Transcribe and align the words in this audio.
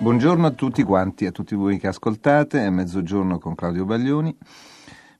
Buongiorno 0.00 0.46
a 0.46 0.50
tutti 0.52 0.82
quanti, 0.82 1.26
a 1.26 1.30
tutti 1.30 1.54
voi 1.54 1.78
che 1.78 1.86
ascoltate, 1.86 2.64
è 2.64 2.70
mezzogiorno 2.70 3.38
con 3.38 3.54
Claudio 3.54 3.84
Baglioni. 3.84 4.34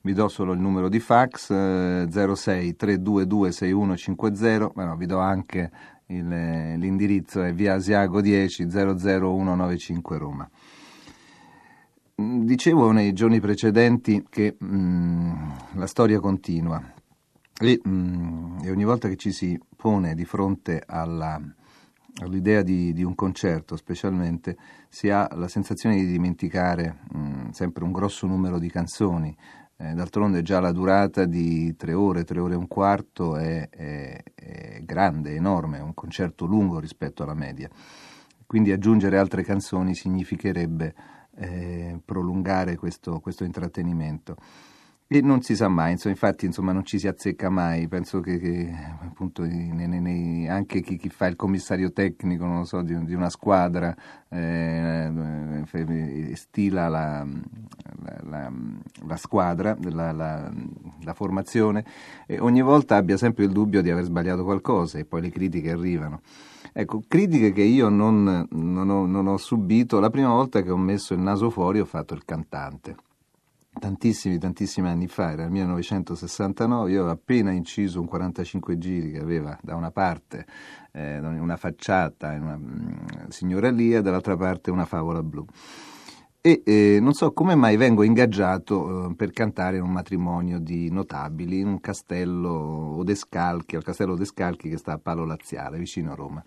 Vi 0.01 0.13
do 0.15 0.27
solo 0.29 0.55
il 0.55 0.59
numero 0.59 0.89
di 0.89 1.01
fax 1.01 1.51
eh, 1.51 2.07
06 2.09 2.77
322 2.77 3.53
6150, 3.53 4.73
ma 4.75 4.87
no, 4.87 4.97
vi 4.97 5.05
do 5.05 5.19
anche 5.19 5.71
il, 6.07 6.33
eh, 6.33 6.79
l'indirizzo 6.79 7.43
è 7.43 7.53
via 7.53 7.75
Asiago 7.75 8.23
10 8.23 8.71
00195 8.71 10.17
Roma. 10.17 10.49
Mm, 12.23 12.45
Dicevo 12.45 12.91
nei 12.91 13.13
giorni 13.13 13.39
precedenti 13.39 14.25
che 14.31 14.57
mm, 14.65 15.51
la 15.75 15.87
storia 15.87 16.21
continua 16.21 16.83
e, 17.61 17.81
mm, 17.87 18.61
e 18.63 18.71
ogni 18.71 18.85
volta 18.85 19.09
che 19.09 19.17
ci 19.17 19.31
si 19.31 19.61
pone 19.77 20.15
di 20.15 20.25
fronte 20.25 20.83
alla, 20.87 21.39
all'idea 22.23 22.63
di, 22.63 22.93
di 22.93 23.03
un 23.03 23.15
concerto, 23.15 23.77
specialmente, 23.77 24.57
si 24.89 25.11
ha 25.11 25.29
la 25.35 25.49
sensazione 25.49 25.97
di 25.97 26.07
dimenticare 26.07 27.01
mm, 27.17 27.51
sempre 27.51 27.85
un 27.85 27.93
grosso 27.93 28.27
numero 28.27 28.59
di 28.59 28.71
canzoni. 28.71 29.37
Eh, 29.77 29.95
d'altronde 29.95 30.43
già 30.43 30.61
la 30.61 30.73
durata 30.73 31.25
di 31.25 31.75
tre 31.77 31.95
ore, 31.95 32.25
tre 32.25 32.41
ore 32.41 32.55
e 32.55 32.59
un 32.59 32.69
quarto 32.69 33.37
è, 33.37 33.69
è- 33.71 34.23
è 34.35 34.83
grande, 34.83 35.35
enorme, 35.35 35.79
è 35.79 35.83
un 35.83 35.95
concerto 35.95 36.45
lungo 36.45 36.79
rispetto 36.79 37.23
alla 37.23 37.35
media. 37.35 37.69
Quindi 38.47 38.73
aggiungere 38.73 39.17
altre 39.17 39.43
canzoni 39.43 39.95
significherebbe 39.95 40.95
eh, 41.37 41.99
prolungare 42.05 42.77
questo, 42.77 43.21
questo 43.21 43.45
intrattenimento. 43.45 44.37
E 45.13 45.21
non 45.23 45.43
si 45.43 45.57
sa 45.57 45.67
mai, 45.67 45.91
insomma, 45.91 46.15
infatti 46.15 46.47
insomma, 46.47 46.71
non 46.71 46.85
ci 46.85 46.97
si 47.01 47.09
azzecca 47.09 47.51
mai, 47.51 47.89
penso 47.89 48.21
che, 48.21 48.39
che, 48.39 48.73
appunto 49.03 49.43
nei- 49.43 49.73
nei- 49.73 50.01
nei- 50.01 50.49
anche 50.49 50.81
chi, 50.83 50.97
chi 50.97 51.09
fa 51.09 51.27
il 51.27 51.35
commissario 51.35 51.91
tecnico 51.93 52.63
so, 52.63 52.81
di, 52.83 52.97
di 53.05 53.15
una 53.15 53.29
squadra 53.29 53.93
eh, 54.29 55.11
stila 56.35 56.87
la, 56.87 57.27
la- 58.05 58.21
la- 58.23 58.53
la 59.05 59.17
squadra, 59.17 59.77
la 59.81 61.13
formazione 61.13 61.85
e 62.27 62.39
ogni 62.39 62.63
volta 62.63 62.95
abbia 62.95 63.17
sempre 63.17 63.47
il 63.47 63.51
dubbio 63.51 63.83
di 63.83 63.91
aver 63.91 64.05
sbagliato 64.05 64.45
qualcosa 64.45 64.99
e 65.01 65.05
poi 65.05 65.23
le 65.23 65.31
critiche 65.31 65.73
arrivano. 65.73 66.21
Ecco, 66.73 67.03
critiche 67.09 67.51
che 67.51 67.63
io 67.63 67.89
non, 67.89 68.47
non 68.49 68.89
ho, 68.89 69.07
non 69.07 69.27
ho 69.27 69.37
subito. 69.39 69.99
La 69.99 70.09
prima 70.11 70.29
volta 70.29 70.63
che 70.63 70.71
ho 70.71 70.77
messo 70.77 71.15
il 71.15 71.21
naso 71.21 71.51
fuori 71.51 71.81
ho 71.81 71.85
fatto 71.85 72.15
il 72.15 72.25
cantante 72.25 72.95
tantissimi, 73.79 74.39
tantissimi 74.39 74.89
anni 74.89 75.07
fa, 75.07 75.33
era 75.33 75.45
il 75.45 75.51
1969, 75.51 76.91
io 76.91 76.99
avevo 77.01 77.13
appena 77.13 77.51
inciso 77.53 78.01
un 78.01 78.07
45 78.07 78.79
giri 78.79 79.13
che 79.13 79.21
aveva 79.21 79.59
da 79.63 79.75
una 79.75 79.91
parte 79.91 80.47
eh, 80.93 81.19
una 81.19 81.57
facciata, 81.57 82.33
una 82.33 82.57
mm, 82.57 83.29
signoralia, 83.29 84.01
dall'altra 84.01 84.37
parte 84.37 84.71
una 84.71 84.87
favola 84.87 85.23
blu. 85.23 85.45
E 86.43 86.63
eh, 86.65 86.99
non 87.03 87.13
so 87.13 87.33
come 87.33 87.55
mai 87.55 87.77
vengo 87.77 88.03
ingaggiato 88.03 89.11
eh, 89.11 89.15
per 89.15 89.31
cantare 89.31 89.77
in 89.77 89.83
un 89.83 89.93
matrimonio 89.93 90.59
di 90.59 90.91
notabili 90.91 91.61
in 91.61 91.67
un 91.67 91.81
castello 91.81 92.97
Odescalchi, 92.97 93.77
al 93.77 93.85
castello 93.85 94.13
Odescalchi 94.13 94.71
che 94.71 94.79
sta 94.79 94.93
a 94.93 94.99
Palo 94.99 95.27
Laziale, 95.27 95.79
vicino 95.79 96.13
a 96.13 96.15
Roma. 96.15 96.43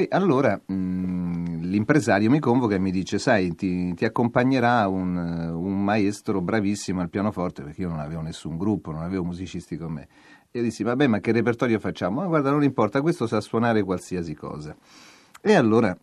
E 0.00 0.08
allora 0.12 0.58
mh, 0.58 1.60
l'impresario 1.60 2.30
mi 2.30 2.38
convoca 2.38 2.74
e 2.74 2.78
mi 2.78 2.90
dice: 2.90 3.18
Sai, 3.18 3.54
ti, 3.54 3.92
ti 3.92 4.04
accompagnerà 4.06 4.88
un, 4.88 5.14
un 5.16 5.84
maestro 5.84 6.40
bravissimo 6.40 7.02
al 7.02 7.10
pianoforte, 7.10 7.62
perché 7.62 7.82
io 7.82 7.88
non 7.88 7.98
avevo 8.00 8.22
nessun 8.22 8.56
gruppo, 8.56 8.92
non 8.92 9.02
avevo 9.02 9.24
musicisti 9.24 9.76
con 9.76 9.92
me. 9.92 10.08
E 10.50 10.58
io 10.58 10.62
dissi: 10.62 10.82
Vabbè, 10.82 11.06
ma 11.06 11.20
che 11.20 11.32
repertorio 11.32 11.78
facciamo? 11.78 12.20
Ma 12.20 12.26
guarda, 12.26 12.50
non 12.50 12.62
importa, 12.62 13.02
questo 13.02 13.26
sa 13.26 13.40
suonare 13.42 13.82
qualsiasi 13.82 14.34
cosa. 14.34 14.74
E 15.42 15.54
allora, 15.54 15.94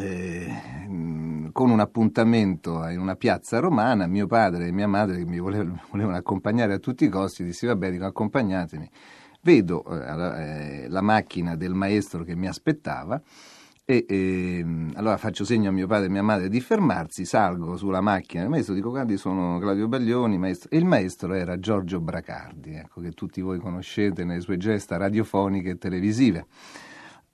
eh, 0.00 0.86
mh, 0.88 1.52
con 1.52 1.68
un 1.68 1.80
appuntamento 1.80 2.86
in 2.88 2.98
una 2.98 3.14
piazza 3.14 3.58
romana, 3.58 4.06
mio 4.06 4.26
padre 4.26 4.68
e 4.68 4.72
mia 4.72 4.88
madre 4.88 5.18
che 5.18 5.26
mi 5.26 5.38
volevano 5.38 6.16
accompagnare 6.16 6.72
a 6.72 6.78
tutti 6.78 7.04
i 7.04 7.08
costi, 7.08 7.44
dissi: 7.44 7.66
Vabbè, 7.66 7.90
dico, 7.90 8.06
accompagnatemi. 8.06 8.90
Vedo 9.48 9.82
eh, 9.82 9.96
la- 10.14 10.36
eh, 10.42 10.86
la 10.90 11.00
macchina 11.00 11.56
del 11.56 11.72
maestro 11.72 12.22
che 12.22 12.36
mi 12.36 12.46
aspettava 12.46 13.18
e 13.82 14.04
ehm, 14.06 14.92
allora 14.96 15.16
faccio 15.16 15.42
segno 15.46 15.70
a 15.70 15.72
mio 15.72 15.86
padre 15.86 16.04
e 16.04 16.10
mia 16.10 16.22
madre 16.22 16.50
di 16.50 16.60
fermarsi, 16.60 17.24
salgo 17.24 17.78
sulla 17.78 18.02
macchina 18.02 18.42
del 18.42 18.50
maestro, 18.50 18.74
dico 18.74 18.90
guardi 18.90 19.16
sono 19.16 19.58
Claudio 19.58 19.88
Baglioni, 19.88 20.36
maestro. 20.36 20.68
e 20.70 20.76
il 20.76 20.84
maestro 20.84 21.32
era 21.32 21.58
Giorgio 21.58 21.98
Bracardi, 21.98 22.74
ecco, 22.74 23.00
che 23.00 23.12
tutti 23.12 23.40
voi 23.40 23.58
conoscete 23.58 24.22
nelle 24.22 24.42
sue 24.42 24.58
gesta 24.58 24.98
radiofoniche 24.98 25.70
e 25.70 25.78
televisive. 25.78 26.44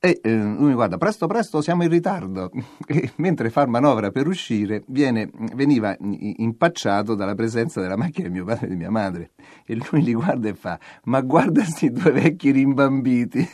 E 0.05 0.21
eh, 0.23 0.37
lui 0.37 0.67
mi 0.67 0.75
guarda, 0.75 0.99
presto, 0.99 1.27
presto, 1.27 1.63
siamo 1.63 1.83
in 1.83 1.89
ritardo. 1.89 2.51
E 2.87 3.13
mentre 3.17 3.49
fa 3.49 3.67
manovra 3.67 4.11
per 4.11 4.27
uscire, 4.27 4.83
viene- 4.89 5.31
veniva 5.55 5.97
impacciato 5.99 7.15
dalla 7.15 7.35
presenza 7.35 7.81
della 7.81 7.97
macchina 7.97 8.29
di 8.29 8.35
mio 8.35 8.45
padre 8.45 8.67
e 8.67 8.69
di 8.69 8.77
mia 8.77 8.91
madre. 8.91 9.31
E 9.65 9.77
lui 9.77 10.03
li 10.03 10.13
guarda 10.13 10.51
e 10.51 10.55
fa, 10.55 10.79
ma 11.05 11.23
guarda 11.23 11.63
questi 11.63 11.91
due 11.91 12.11
vecchi 12.11 12.51
rimbambiti. 12.51 13.49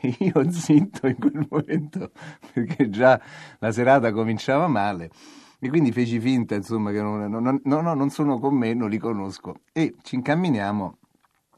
E 0.00 0.16
io 0.32 0.48
zitto 0.52 1.08
in 1.08 1.16
quel 1.16 1.48
momento, 1.50 2.12
perché 2.52 2.88
già 2.88 3.20
la 3.58 3.72
serata 3.72 4.12
cominciava 4.12 4.68
male. 4.68 5.10
E 5.58 5.68
quindi 5.68 5.90
feci 5.90 6.20
finta, 6.20 6.54
insomma, 6.54 6.92
che 6.92 7.02
non, 7.02 7.28
non- 7.28 7.60
no, 7.64 7.80
no, 7.80 7.94
non 7.94 8.10
sono 8.10 8.38
con 8.38 8.54
me, 8.54 8.72
non 8.72 8.88
li 8.88 8.98
conosco. 8.98 9.56
E 9.72 9.96
ci 10.02 10.14
incamminiamo 10.14 10.98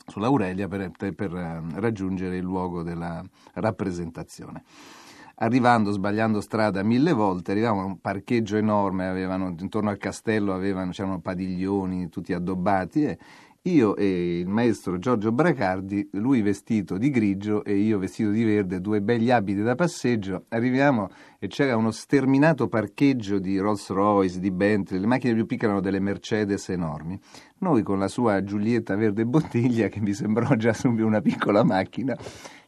sull'Aurelia 0.07 0.69
per, 0.69 0.91
per, 1.15 1.35
eh, 1.35 1.63
raggiungere 1.81 2.37
il 2.37 2.43
luogo 2.43 2.83
della 2.83 3.23
rappresentazione. 3.55 4.63
Arrivando, 5.37 5.91
sbagliando 5.91 6.41
strada 6.41 6.85
mille 6.85 7.13
volte, 7.13 7.51
arrivavamo 7.51 7.81
a 7.81 7.85
un 7.87 8.01
parcheggio 8.01 8.57
enorme, 8.57 9.09
avevano, 9.09 9.55
intorno 9.59 9.91
al 9.91 9.99
castello 9.99 10.55
avevano, 10.55 10.93
c'erano 10.93 11.21
padiglioni 11.21 12.09
tutti 12.09 12.33
addobbati 12.33 13.05
e 13.05 13.19
io 13.67 13.97
e 13.97 14.41
il 14.41 14.47
maestro 14.47 14.99
Giorgio 14.99 15.33
Bracardi, 15.33 16.11
lui 16.13 16.43
vestito 16.43 16.99
di 16.99 17.09
grigio 17.09 17.65
e 17.65 17.75
io 17.77 17.99
vestito 17.99 18.29
di 18.29 18.45
verde, 18.45 18.83
due 18.83 19.01
begli 19.01 19.31
abiti 19.31 19.63
da 19.63 19.75
passeggio, 19.75 20.45
arriviamo 20.51 21.09
e 21.39 21.47
c'era 21.47 21.75
uno 21.75 21.91
sterminato 21.91 22.69
parcheggio 22.69 23.39
di 23.39 23.57
Rolls 23.57 23.89
Royce, 23.89 24.39
di 24.39 24.51
Bentley, 24.51 25.01
le 25.01 25.07
macchine 25.07 25.33
più 25.33 25.47
piccole 25.47 25.69
erano 25.69 25.83
delle 25.83 25.99
Mercedes 25.99 26.69
enormi. 26.69 27.19
Noi 27.61 27.83
con 27.83 27.99
la 27.99 28.09
sua 28.09 28.45
Giulietta 28.45 28.97
verde 28.97 29.25
bottiglia, 29.25 29.89
che 29.89 30.01
mi 30.01 30.13
sembrò 30.13 30.55
già 30.57 30.75
subito 30.75 31.07
una 31.07 31.23
piccola 31.23 31.65
macchina, 31.65 32.15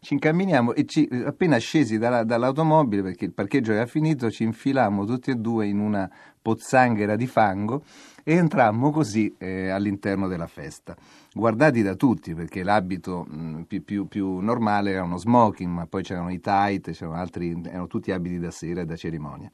ci 0.07 0.13
incamminiamo 0.15 0.73
e 0.75 0.85
ci- 0.85 1.09
appena 1.25 1.57
scesi 1.57 1.99
dalla- 1.99 2.23
dall'automobile, 2.23 3.03
perché 3.03 3.25
il 3.25 3.33
parcheggio 3.33 3.73
era 3.73 3.87
finito, 3.87 4.31
ci 4.31 4.45
infilammo 4.45 5.05
tutti 5.05 5.33
e 5.33 5.35
due 5.35 5.67
in 5.67 5.81
una 5.81 6.09
pozzanghera 6.41 7.17
di 7.17 7.27
fango 7.27 7.83
e 8.23 8.35
entrammo 8.35 8.93
così 8.93 9.35
eh, 9.37 9.69
all'interno 9.69 10.29
della 10.29 10.47
festa. 10.47 10.95
Guardati 11.35 11.83
da 11.83 11.97
tutti, 11.97 12.35
perché 12.35 12.63
l'abito 12.63 13.25
mh, 13.29 13.63
più, 13.63 13.83
più- 13.83 14.07
più 14.07 14.37
normale 14.39 14.93
era 14.93 15.03
uno 15.03 15.17
smoking, 15.17 15.73
ma 15.73 15.87
poi 15.87 16.05
c'erano 16.05 16.31
i 16.31 16.39
tight, 16.39 16.93
c'erano 16.93 17.17
altri, 17.17 17.61
erano 17.65 17.89
tutti 17.89 18.13
abiti 18.13 18.39
da 18.39 18.53
sera 18.53 18.83
e 18.83 18.85
da 18.85 18.95
cerimonia. 18.95 19.51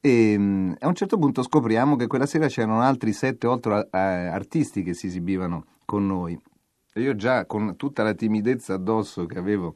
E 0.00 0.38
mh, 0.38 0.76
a 0.78 0.86
un 0.86 0.94
certo 0.94 1.18
punto 1.18 1.42
scopriamo 1.42 1.96
che 1.96 2.06
quella 2.06 2.26
sera 2.26 2.46
c'erano 2.46 2.82
altri 2.82 3.10
7-8 3.10 3.88
artisti 3.90 4.84
che 4.84 4.94
si 4.94 5.08
esibivano 5.08 5.64
con 5.84 6.06
noi. 6.06 6.38
Io 6.96 7.14
già 7.14 7.44
con 7.46 7.76
tutta 7.76 8.02
la 8.02 8.14
timidezza 8.14 8.74
addosso 8.74 9.26
che 9.26 9.38
avevo 9.38 9.74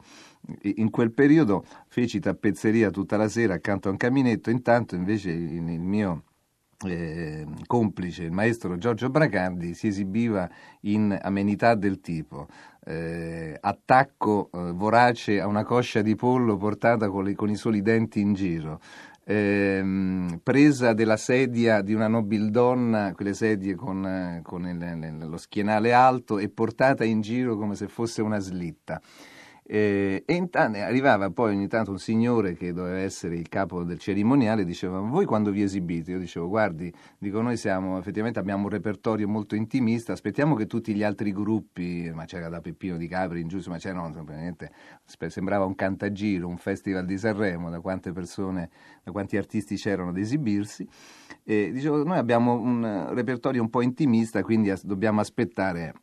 in 0.61 0.89
quel 0.89 1.11
periodo 1.11 1.63
feci 1.87 2.19
tappezzeria 2.19 2.89
tutta 2.89 3.15
la 3.17 3.27
sera 3.27 3.53
accanto 3.53 3.87
a 3.87 3.91
un 3.91 3.97
caminetto, 3.97 4.49
intanto 4.49 4.95
invece 4.95 5.29
il 5.29 5.61
mio 5.61 6.23
eh, 6.85 7.45
complice, 7.67 8.23
il 8.23 8.31
maestro 8.31 8.77
Giorgio 8.77 9.09
Bracardi, 9.09 9.73
si 9.75 9.87
esibiva 9.87 10.49
in 10.81 11.17
amenità 11.21 11.75
del 11.75 12.01
tipo 12.01 12.47
eh, 12.85 13.55
attacco 13.59 14.49
eh, 14.51 14.71
vorace 14.71 15.39
a 15.39 15.47
una 15.47 15.63
coscia 15.63 16.01
di 16.01 16.15
pollo 16.15 16.57
portata 16.57 17.09
con, 17.09 17.25
le, 17.25 17.35
con 17.35 17.49
i 17.49 17.55
soli 17.55 17.81
denti 17.81 18.19
in 18.19 18.33
giro, 18.33 18.79
ehm, 19.23 20.39
presa 20.43 20.93
della 20.93 21.17
sedia 21.17 21.81
di 21.81 21.93
una 21.93 22.07
nobildonna, 22.07 23.13
quelle 23.13 23.33
sedie 23.33 23.75
con, 23.75 24.39
con 24.43 24.67
il, 24.67 25.27
lo 25.27 25.37
schienale 25.37 25.93
alto, 25.93 26.39
e 26.39 26.49
portata 26.49 27.03
in 27.03 27.21
giro 27.21 27.57
come 27.57 27.75
se 27.75 27.87
fosse 27.87 28.21
una 28.21 28.39
slitta. 28.39 29.01
Eh, 29.73 30.23
e 30.25 30.33
intanto, 30.33 30.79
arrivava 30.79 31.29
poi 31.29 31.55
ogni 31.55 31.69
tanto 31.69 31.91
un 31.91 31.97
signore 31.97 32.55
che 32.55 32.73
doveva 32.73 32.97
essere 32.97 33.37
il 33.37 33.47
capo 33.47 33.85
del 33.85 33.99
cerimoniale 33.99 34.63
e 34.63 34.65
diceva 34.65 34.99
voi 34.99 35.23
quando 35.23 35.49
vi 35.49 35.61
esibite? 35.61 36.11
Io 36.11 36.19
dicevo 36.19 36.49
guardi, 36.49 36.93
dico 37.17 37.39
noi 37.39 37.55
siamo, 37.55 37.97
effettivamente 37.97 38.37
abbiamo 38.37 38.63
un 38.63 38.69
repertorio 38.69 39.29
molto 39.29 39.55
intimista, 39.55 40.11
aspettiamo 40.11 40.55
che 40.55 40.67
tutti 40.67 40.93
gli 40.93 41.03
altri 41.03 41.31
gruppi, 41.31 42.11
ma 42.13 42.25
c'era 42.25 42.49
da 42.49 42.59
Peppino 42.59 42.97
di 42.97 43.07
Capri 43.07 43.39
in 43.39 43.47
giù, 43.47 43.61
ma 43.69 43.77
c'era 43.77 44.05
niente, 44.35 44.73
sembrava 45.27 45.63
un 45.63 45.75
cantagiro, 45.75 46.49
un 46.49 46.57
festival 46.57 47.05
di 47.05 47.17
Sanremo, 47.17 47.69
da 47.69 47.79
quante 47.79 48.11
persone, 48.11 48.69
da 49.05 49.13
quanti 49.13 49.37
artisti 49.37 49.75
c'erano 49.75 50.09
ad 50.09 50.17
esibirsi. 50.17 50.85
E 51.45 51.71
dicevo 51.71 52.03
noi 52.03 52.17
abbiamo 52.17 52.59
un 52.59 53.13
repertorio 53.13 53.61
un 53.61 53.69
po' 53.69 53.81
intimista, 53.81 54.43
quindi 54.43 54.69
as- 54.69 54.83
dobbiamo 54.83 55.21
aspettare 55.21 55.93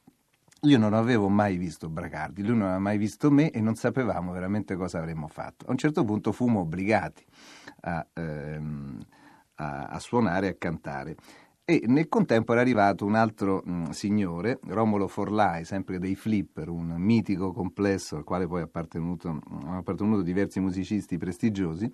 io 0.62 0.78
non 0.78 0.92
avevo 0.92 1.28
mai 1.28 1.56
visto 1.56 1.88
Bracardi, 1.88 2.42
lui 2.42 2.56
non 2.56 2.62
aveva 2.62 2.78
mai 2.78 2.98
visto 2.98 3.30
me 3.30 3.50
e 3.50 3.60
non 3.60 3.74
sapevamo 3.76 4.32
veramente 4.32 4.74
cosa 4.74 4.98
avremmo 4.98 5.28
fatto. 5.28 5.66
A 5.66 5.70
un 5.70 5.78
certo 5.78 6.04
punto 6.04 6.32
fummo 6.32 6.60
obbligati 6.60 7.24
a, 7.82 8.06
ehm, 8.14 8.98
a, 9.56 9.84
a 9.84 9.98
suonare 9.98 10.46
e 10.46 10.50
a 10.50 10.54
cantare. 10.58 11.16
E 11.64 11.84
nel 11.86 12.08
contempo 12.08 12.52
era 12.52 12.62
arrivato 12.62 13.04
un 13.04 13.14
altro 13.14 13.62
mh, 13.62 13.90
signore, 13.90 14.58
Romolo 14.68 15.06
Forlai, 15.06 15.66
sempre 15.66 15.98
dei 15.98 16.16
Flipper, 16.16 16.70
un 16.70 16.94
mitico 16.96 17.52
complesso 17.52 18.16
al 18.16 18.24
quale 18.24 18.46
poi 18.46 18.62
hanno 18.62 19.76
appartenuto 19.78 20.22
diversi 20.22 20.60
musicisti 20.60 21.18
prestigiosi, 21.18 21.92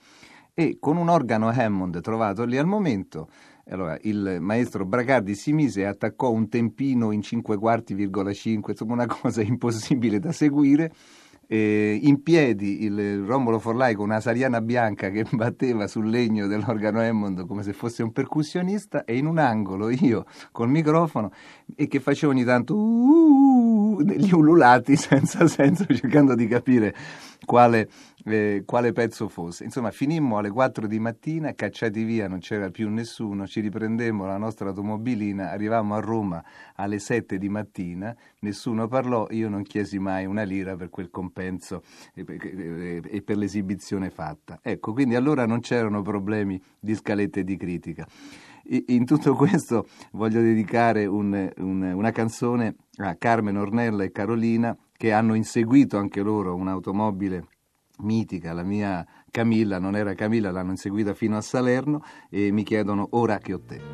e 0.55 0.77
con 0.79 0.97
un 0.97 1.09
organo 1.09 1.49
Hammond 1.49 2.01
trovato 2.01 2.45
lì 2.45 2.57
al 2.57 2.67
momento 2.67 3.29
allora, 3.71 3.97
il 4.03 4.39
maestro 4.41 4.85
Bracardi 4.85 5.35
si 5.35 5.53
mise 5.53 5.83
e 5.83 5.85
attaccò 5.85 6.31
un 6.31 6.49
tempino 6.49 7.13
in 7.13 7.23
5 7.23 7.57
quarti,5, 7.57 8.71
insomma 8.71 8.93
una 8.93 9.07
cosa 9.09 9.41
impossibile 9.41 10.19
da 10.19 10.33
seguire. 10.33 10.93
Eh, 11.47 11.99
in 12.03 12.23
piedi 12.23 12.85
il 12.85 13.23
Romolo 13.23 13.59
Forlai 13.59 13.95
con 13.95 14.07
una 14.07 14.21
sariana 14.21 14.63
bianca 14.63 15.11
che 15.11 15.27
batteva 15.31 15.87
sul 15.87 16.09
legno 16.09 16.47
dell'organo 16.47 17.01
Hammond 17.01 17.47
come 17.47 17.63
se 17.63 17.75
fosse 17.75 18.03
un 18.03 18.13
percussionista 18.13 19.05
e 19.05 19.19
in 19.19 19.27
un 19.27 19.37
angolo 19.37 19.91
io 19.91 20.25
col 20.53 20.71
microfono 20.71 21.33
e 21.77 21.87
che 21.87 22.01
facevo 22.01 22.33
ogni 22.33 22.45
tanto 22.45 22.75
uh, 22.75 24.03
degli 24.03 24.33
ululati 24.33 24.97
senza 24.97 25.47
senso 25.47 25.85
cercando 25.85 26.35
di 26.35 26.47
capire 26.47 26.95
quale, 27.45 27.89
eh, 28.25 28.63
quale, 28.65 28.93
pezzo 28.93 29.29
fosse. 29.29 29.65
Insomma, 29.65 29.91
finimmo 29.91 30.39
alle 30.39 30.51
4 30.51 30.87
di 30.87 30.99
mattina, 30.99 31.55
cacciati 31.55 32.05
via, 32.05 32.29
non 32.29 32.41
c'era 32.41 32.71
più 32.71 32.89
nessuno, 32.91 33.47
ci 33.47 33.61
riprendemmo 33.61 34.27
la 34.27 34.37
nostra 34.37 34.69
automobilina, 34.69 35.51
arrivavamo 35.51 35.95
a 35.95 36.01
Roma 36.01 36.45
alle 36.77 36.99
7 36.99 37.39
di 37.39 37.49
mattina, 37.49 38.15
nessuno 38.41 38.89
parlò, 38.89 39.27
io 39.31 39.49
non 39.49 39.63
chiesi 39.63 39.99
mai 39.99 40.27
una 40.27 40.43
lira 40.43 40.77
per 40.77 40.91
quel 40.91 41.11
compenso 41.11 41.83
e 42.15 42.25
per, 42.25 42.39
e 42.43 43.23
per 43.23 43.37
l'esibizione 43.37 44.11
fatta. 44.11 44.59
Ecco, 44.63 44.93
quindi 44.93 45.15
allora 45.15 45.47
non 45.47 45.61
c'erano 45.61 46.03
problemi 46.03 46.61
di 46.79 46.95
scalette 46.95 47.45
di 47.45 47.57
critica. 47.57 48.07
In 48.67 49.05
tutto 49.05 49.35
questo 49.35 49.87
voglio 50.13 50.41
dedicare 50.41 51.05
un, 51.05 51.53
un, 51.59 51.83
una 51.83 52.11
canzone 52.13 52.77
a 52.97 53.15
Carmen 53.17 53.59
Ornella 53.59 54.05
e 54.05 54.11
Carolina 54.11 54.75
che 54.97 55.13
hanno 55.13 55.35
inseguito 55.35 55.99
anche 55.99 56.23
loro 56.23 56.55
un'automobile 56.55 57.47
mitica, 57.99 58.53
la 58.53 58.63
mia 58.63 59.07
Camilla, 59.31 59.79
non 59.79 59.97
era 59.97 60.15
Camilla, 60.15 60.51
l'hanno 60.51 60.71
inseguita 60.71 61.15
fino 61.15 61.37
a 61.37 61.41
Salerno 61.41 62.03
e 62.31 62.51
mi 62.51 62.63
chiedono 62.63 63.09
ora 63.11 63.39
che 63.39 63.55
ho 63.55 63.61
te. 63.61 63.94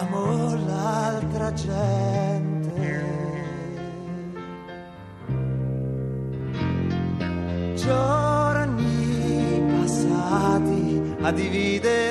Amo 0.00 0.54
l'altra 0.66 1.52
gente. 1.52 3.04
Giorni 7.74 9.62
passati 9.78 11.16
a 11.20 11.30
dividere 11.30 12.05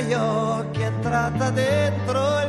miei 0.00 0.14
occhi, 0.14 0.82
entrata 0.82 1.50
dentro 1.50 2.39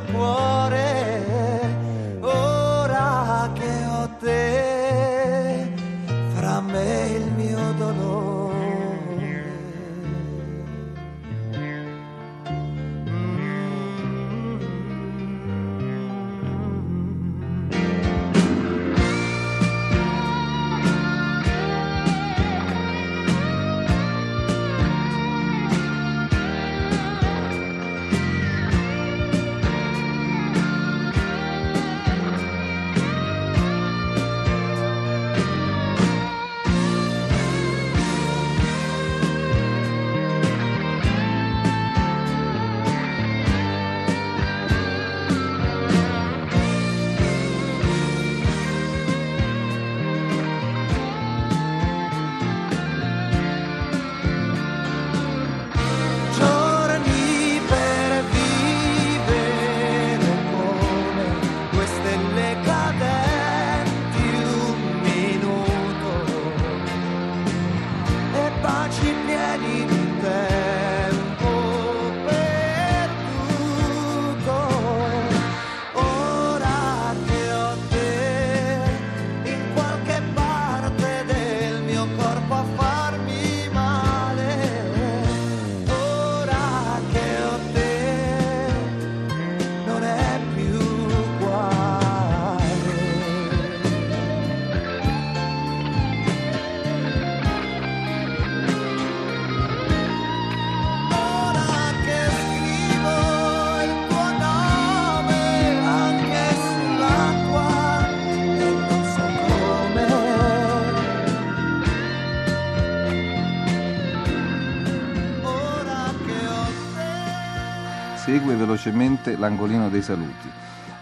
velocemente 118.91 119.37
l'angolino 119.37 119.89
dei 119.89 120.01
saluti. 120.01 120.49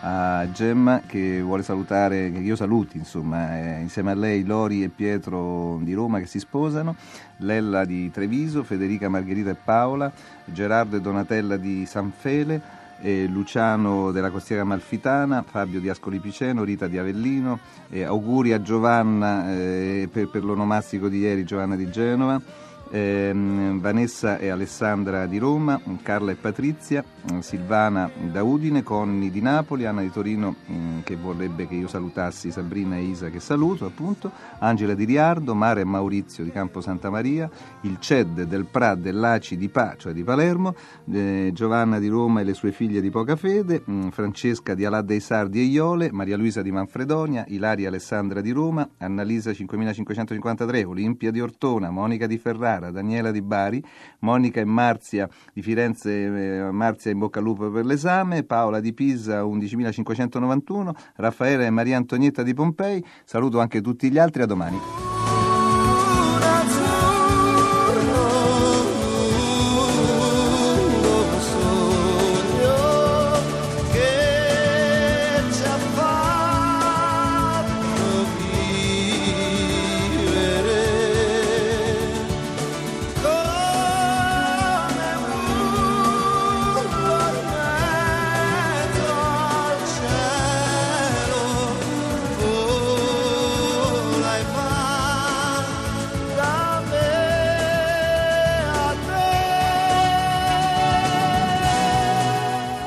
A 0.02 0.48
Gemma 0.54 1.02
che 1.06 1.42
vuole 1.42 1.62
salutare, 1.62 2.32
che 2.32 2.40
io 2.40 2.56
saluti 2.56 2.98
insomma, 2.98 3.58
eh, 3.58 3.82
insieme 3.82 4.12
a 4.12 4.16
lei 4.16 4.46
Lori 4.46 4.82
e 4.82 4.88
Pietro 4.88 5.78
di 5.82 5.94
Roma 5.94 6.20
che 6.20 6.26
si 6.26 6.40
sposano, 6.40 6.96
Lella 7.38 7.84
di 7.84 8.10
Treviso, 8.10 8.64
Federica 8.64 9.10
Margherita 9.10 9.50
e 9.50 9.58
Paola, 9.62 10.10
Gerardo 10.46 10.96
e 10.96 11.02
Donatella 11.02 11.58
di 11.58 11.86
San 11.86 12.14
Fele, 12.18 12.62
eh, 13.02 13.28
Luciano 13.28 14.12
della 14.12 14.30
Costiera 14.30 14.64
Malfitana, 14.64 15.44
Fabio 15.46 15.82
di 15.82 15.90
Ascoli 15.90 16.20
Piceno, 16.20 16.64
Rita 16.64 16.88
di 16.88 16.98
Avellino, 16.98 17.60
eh, 17.90 18.04
auguri 18.04 18.54
a 18.54 18.62
Giovanna 18.62 19.52
eh, 19.52 20.08
per, 20.10 20.30
per 20.30 20.46
l'onomastico 20.46 21.10
di 21.10 21.18
ieri, 21.20 21.44
Giovanna 21.44 21.76
di 21.76 21.90
Genova 21.90 22.68
ehm, 22.90 23.80
Vanessa 23.80 24.38
e 24.38 24.50
Alessandra 24.50 25.26
di 25.26 25.38
Roma, 25.38 25.80
Carla 26.02 26.32
e 26.32 26.36
Patrizia, 26.36 27.04
Silvana 27.40 28.10
da 28.32 28.44
Udine, 28.44 28.84
Conny 28.84 29.30
di 29.30 29.42
Napoli, 29.42 29.86
Anna 29.86 30.02
di 30.02 30.12
Torino 30.12 30.56
mm, 30.72 31.00
che 31.04 31.16
vorrebbe 31.16 31.68
che 31.68 31.76
io 31.76 31.88
salutassi 31.88 32.52
Sabrina 32.52 32.96
e 32.96 33.04
Isa 33.04 33.30
che 33.30 33.40
saluto 33.40 33.86
appunto, 33.86 34.32
Angela 34.60 34.94
di 34.94 35.06
Riardo, 35.06 35.54
Mare 35.54 35.82
e 35.82 35.86
Maurizio 35.86 36.44
di 36.44 36.52
Campo 36.52 36.82
Santa 36.82 37.10
Maria, 37.10 37.50
il 37.82 37.98
CED 38.00 38.44
del 38.44 38.66
Pra 38.66 38.96
dell'Aci 38.96 39.58
di 39.58 39.70
Pa, 39.70 39.96
cioè 39.98 40.14
di 40.14 40.24
Palermo, 40.24 40.76
eh, 41.12 41.52
Giovanna 41.54 42.00
di 42.00 42.08
Roma 42.08 42.42
e 42.42 42.44
le 42.44 42.54
sue 42.54 42.72
figlie 42.72 43.02
di 43.02 43.10
poca 43.10 43.36
fede, 43.36 43.84
mm, 43.90 44.10
Francesca 44.10 44.74
di 44.74 44.86
Alà 44.86 45.02
dei 45.02 45.20
Sardi 45.20 45.60
e 45.60 45.64
Iole, 45.64 46.12
Maria 46.12 46.38
Luisa 46.38 46.62
di 46.62 46.72
Manfredonia, 46.72 47.46
Ilaria 47.48 47.88
Alessandra 47.88 48.42
di 48.42 48.52
Roma, 48.52 48.88
Annalisa 48.98 49.54
5553, 49.54 50.84
Olimpia 50.84 51.32
di 51.32 51.42
Ortona, 51.42 51.90
Monica 51.90 52.28
di 52.28 52.38
Ferrara, 52.38 52.79
Ferrara, 52.80 52.92
Daniela 52.92 53.32
Di 53.32 53.42
Bari, 53.42 53.84
Monica 54.20 54.60
e 54.60 54.66
Marzia 54.66 55.30
di 55.54 55.62
Firenze, 55.62 56.12
eh, 56.12 56.72
Marzia 56.72 57.12
in 57.12 57.20
bocca 57.20 57.40
al 57.40 57.46
lupo 57.46 57.70
per 57.70 57.86
l'esame, 57.86 58.44
Paola 58.44 58.80
di 58.80 58.94
Pisa 58.94 59.44
11.591, 59.44 60.96
Raffaele 61.18 61.66
e 61.66 61.70
Maria 61.70 61.98
Antonietta 61.98 62.42
di 62.42 62.54
Pompei. 62.54 63.04
Saluto 63.26 63.60
anche 63.60 63.82
tutti 63.82 64.10
gli 64.10 64.18
altri, 64.18 64.42
a 64.42 64.46
domani. 64.46 65.19